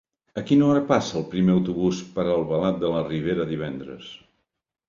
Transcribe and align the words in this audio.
A 0.41 0.43
quina 0.51 0.63
hora 0.67 0.79
passa 0.91 1.19
el 1.19 1.27
primer 1.33 1.53
autobús 1.57 2.01
per 2.17 2.25
Albalat 2.37 2.83
de 2.85 2.93
la 2.97 3.07
Ribera 3.11 3.47
divendres? 3.55 4.09